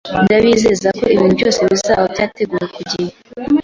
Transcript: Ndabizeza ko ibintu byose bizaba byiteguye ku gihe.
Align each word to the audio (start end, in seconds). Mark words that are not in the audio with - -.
Ndabizeza 0.25 0.89
ko 0.97 1.03
ibintu 1.13 1.35
byose 1.39 1.59
bizaba 1.71 2.03
byiteguye 2.13 2.65
ku 2.73 2.81
gihe. 2.89 3.11